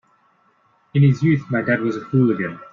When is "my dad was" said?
1.51-1.95